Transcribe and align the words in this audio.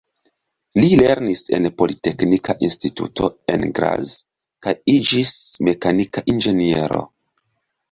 Li 0.77 0.87
lernis 1.01 1.43
en 1.57 1.69
Politeknika 1.81 2.55
Instituto, 2.69 3.29
en 3.57 3.67
Graz, 3.81 4.15
kaj 4.69 4.75
iĝis 4.97 5.37
mekanika 5.71 6.27
inĝeniero. 6.37 7.07